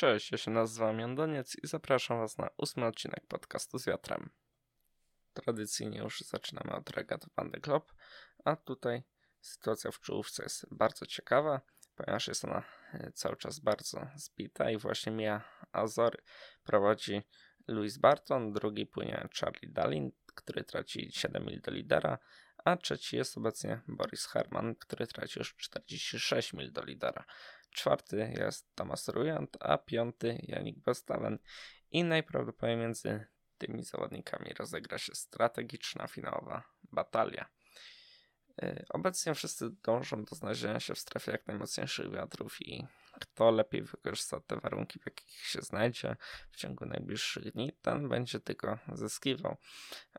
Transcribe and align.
Cześć, 0.00 0.32
ja 0.32 0.38
się 0.38 0.50
nazywam 0.50 0.98
Jandoniec 0.98 1.56
i 1.62 1.66
zapraszam 1.66 2.18
Was 2.18 2.38
na 2.38 2.50
ósmy 2.56 2.86
odcinek 2.86 3.26
podcastu 3.26 3.78
z 3.78 3.86
wiatrem. 3.86 4.30
Tradycyjnie 5.32 5.98
już 5.98 6.20
zaczynamy 6.20 6.72
od 6.72 6.90
regat 6.90 7.26
Van 7.36 7.50
Club, 7.50 7.92
a 8.44 8.56
tutaj 8.56 9.02
sytuacja 9.40 9.90
w 9.90 10.00
czołówce 10.00 10.42
jest 10.42 10.66
bardzo 10.70 11.06
ciekawa, 11.06 11.60
ponieważ 11.94 12.28
jest 12.28 12.44
ona 12.44 12.62
e, 12.92 13.12
cały 13.12 13.36
czas 13.36 13.58
bardzo 13.58 14.06
zbita 14.16 14.70
i 14.70 14.78
właśnie 14.78 15.12
Mia 15.12 15.44
Azory 15.72 16.18
prowadzi 16.62 17.22
Louis 17.68 17.98
Barton, 17.98 18.52
drugi 18.52 18.86
płynie 18.86 19.28
Charlie 19.40 19.72
Dalin, 19.72 20.12
który 20.34 20.64
traci 20.64 21.12
7 21.12 21.46
mil 21.46 21.60
do 21.60 21.70
lidera, 21.70 22.18
a 22.64 22.76
trzeci 22.76 23.16
jest 23.16 23.38
obecnie 23.38 23.80
Boris 23.88 24.26
Herman, 24.26 24.74
który 24.74 25.06
traci 25.06 25.38
już 25.38 25.56
46 25.56 26.52
mil 26.52 26.72
do 26.72 26.84
lidera. 26.84 27.24
Czwarty 27.70 28.32
jest 28.38 28.74
Thomas 28.74 29.08
Rujant, 29.08 29.56
a 29.60 29.78
piąty 29.78 30.38
Janik 30.42 30.78
Bestaven. 30.78 31.38
I 31.90 32.04
najprawdopodobniej 32.04 32.76
między 32.76 33.26
tymi 33.58 33.82
zawodnikami 33.82 34.50
rozegra 34.58 34.98
się 34.98 35.14
strategiczna 35.14 36.06
finałowa 36.06 36.62
batalia. 36.82 37.48
Y, 38.62 38.84
obecnie 38.88 39.34
wszyscy 39.34 39.70
dążą 39.70 40.24
do 40.24 40.36
znalezienia 40.36 40.80
się 40.80 40.94
w 40.94 40.98
strefie 40.98 41.32
jak 41.32 41.46
najmocniejszych 41.46 42.10
wiatrów 42.10 42.56
i 42.60 42.86
kto 43.20 43.50
lepiej 43.50 43.82
wykorzysta 43.82 44.40
te 44.40 44.56
warunki, 44.56 44.98
w 44.98 45.06
jakich 45.06 45.30
się 45.30 45.62
znajdzie 45.62 46.16
w 46.50 46.56
ciągu 46.56 46.86
najbliższych 46.86 47.52
dni, 47.52 47.72
ten 47.82 48.08
będzie 48.08 48.40
tylko 48.40 48.78
zyskiwał. 48.92 49.56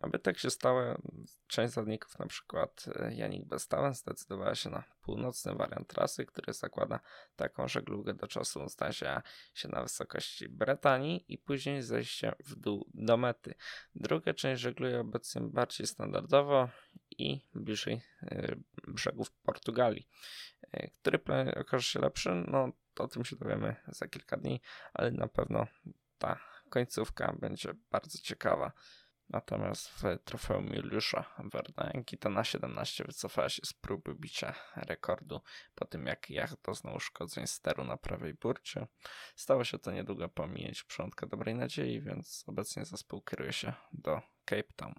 Aby 0.00 0.18
tak 0.18 0.38
się 0.38 0.50
stało, 0.50 0.82
część 1.46 1.74
zawodników, 1.74 2.18
na 2.18 2.26
przykład 2.26 2.84
e, 2.94 3.14
Janik 3.14 3.44
Bestałem, 3.44 3.94
zdecydowała 3.94 4.54
się 4.54 4.70
na 4.70 4.84
północny 5.02 5.54
wariant 5.54 5.88
trasy, 5.88 6.26
który 6.26 6.52
zakłada 6.52 7.00
taką 7.36 7.68
żeglugę 7.68 8.14
do 8.14 8.26
czasu 8.26 8.68
znalezienia 8.68 9.22
się 9.54 9.68
na 9.68 9.82
wysokości 9.82 10.48
Brytanii 10.48 11.24
i 11.28 11.38
później 11.38 11.82
zejście 11.82 12.32
w 12.44 12.54
dół 12.54 12.90
do 12.94 13.16
mety. 13.16 13.54
Druga 13.94 14.34
część 14.34 14.62
żegluje 14.62 15.00
obecnie 15.00 15.40
bardziej 15.40 15.86
standardowo 15.86 16.68
i 17.18 17.40
bliżej 17.54 18.02
e, 18.22 18.56
brzegów 18.88 19.30
Portugalii. 19.30 20.08
E, 20.72 20.90
który 20.90 21.18
plan 21.18 21.48
okaże 21.48 21.82
się 21.82 22.00
lepszy? 22.00 22.30
No, 22.48 22.72
o 22.98 23.08
tym 23.08 23.24
się 23.24 23.36
dowiemy 23.36 23.76
za 23.88 24.08
kilka 24.08 24.36
dni, 24.36 24.60
ale 24.94 25.10
na 25.10 25.28
pewno 25.28 25.66
ta 26.18 26.40
końcówka 26.70 27.36
będzie 27.40 27.74
bardzo 27.90 28.18
ciekawa. 28.18 28.72
Natomiast 29.30 29.88
w 29.88 30.02
trofeum 30.24 30.66
Juliusza 30.66 31.24
Werna 31.38 31.90
na 32.30 32.44
17 32.44 33.04
wycofała 33.04 33.48
się 33.48 33.62
z 33.64 33.72
próby 33.72 34.14
bicia 34.14 34.54
rekordu 34.76 35.40
po 35.74 35.84
tym, 35.84 36.06
jak 36.06 36.30
jacht 36.30 36.62
doznał 36.62 36.94
uszkodzeń 36.94 37.46
steru 37.46 37.84
na 37.84 37.96
prawej 37.96 38.34
burcie. 38.34 38.86
Stało 39.36 39.64
się 39.64 39.78
to 39.78 39.92
niedługo 39.92 40.28
pominięć 40.28 40.84
przątka 40.84 41.26
dobrej 41.26 41.54
nadziei, 41.54 42.00
więc 42.00 42.44
obecnie 42.46 42.84
zespół 42.84 43.22
kieruje 43.22 43.52
się 43.52 43.72
do 43.92 44.20
Cape 44.44 44.72
Town. 44.76 44.94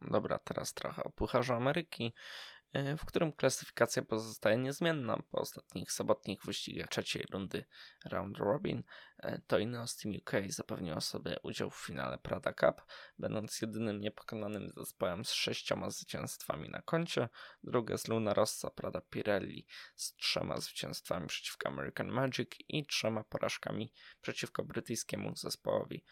Dobra, 0.00 0.38
teraz 0.38 0.74
trochę 0.74 1.04
o 1.04 1.10
Pucharzu 1.10 1.54
Ameryki. 1.54 2.14
E, 2.72 2.96
w 2.96 3.04
którym 3.04 3.32
klasyfikacja 3.32 4.02
pozostaje 4.02 4.56
niezmienna 4.56 5.22
po 5.30 5.38
ostatnich 5.38 5.92
sobotnich 5.92 6.44
wyścigach 6.44 6.88
trzeciej 6.88 7.26
rundy 7.30 7.64
Round 8.04 8.38
Robin. 8.38 8.82
E, 9.18 9.40
to 9.46 9.58
Ineos 9.58 9.96
Team 9.96 10.14
UK 10.16 10.32
zapewniło 10.48 11.00
sobie 11.00 11.36
udział 11.42 11.70
w 11.70 11.76
finale 11.76 12.18
Prada 12.18 12.52
Cup, 12.52 12.82
będąc 13.18 13.60
jedynym 13.60 14.00
niepokonanym 14.00 14.72
zespołem 14.76 15.24
z 15.24 15.32
sześcioma 15.32 15.90
zwycięstwami 15.90 16.68
na 16.70 16.82
koncie. 16.82 17.28
Drugie 17.62 17.98
z 17.98 18.08
Luna 18.08 18.34
Rossa 18.34 18.70
Prada 18.70 19.00
Pirelli 19.00 19.66
z 19.96 20.14
trzema 20.14 20.60
zwycięstwami 20.60 21.26
przeciwko 21.26 21.68
American 21.68 22.08
Magic 22.08 22.50
i 22.68 22.86
trzema 22.86 23.24
porażkami 23.24 23.92
przeciwko 24.20 24.64
brytyjskiemu 24.64 25.36
zespołowi. 25.36 26.04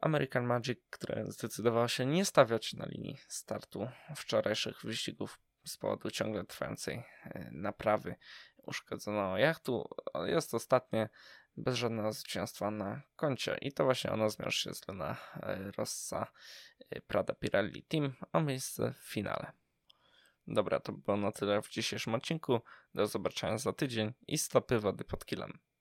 American 0.00 0.46
Magic, 0.46 0.78
które 0.90 1.24
zdecydowało 1.28 1.88
się 1.88 2.06
nie 2.06 2.24
stawiać 2.24 2.72
na 2.72 2.86
linii 2.86 3.18
startu 3.28 3.88
wczorajszych 4.16 4.82
wyścigów 4.84 5.38
z 5.64 5.76
powodu 5.76 6.10
ciągle 6.10 6.44
trwającej 6.44 6.94
e, 7.24 7.48
naprawy 7.52 8.14
uszkodzonego 8.56 9.38
jachtu. 9.38 9.88
Jest 10.24 10.54
ostatnie 10.54 11.08
bez 11.56 11.74
żadnego 11.74 12.12
zwycięstwa 12.12 12.70
na 12.70 13.02
koncie 13.16 13.58
i 13.60 13.72
to 13.72 13.84
właśnie 13.84 14.12
ono 14.12 14.30
zmierzy 14.30 14.58
się 14.58 14.70
Luna 14.88 15.16
e, 15.42 15.70
Rossa 15.76 16.26
e, 16.90 17.00
Prada 17.00 17.34
Pirelli 17.34 17.82
Team 17.82 18.14
o 18.32 18.40
miejsce 18.40 18.94
w 19.00 19.12
finale. 19.12 19.52
Dobra, 20.46 20.80
to 20.80 20.92
było 20.92 21.16
na 21.16 21.32
tyle 21.32 21.62
w 21.62 21.68
dzisiejszym 21.68 22.14
odcinku. 22.14 22.60
Do 22.94 23.06
zobaczenia 23.06 23.58
za 23.58 23.72
tydzień 23.72 24.12
i 24.26 24.38
stopy 24.38 24.78
wody 24.78 25.04
pod 25.04 25.26
kilem. 25.26 25.58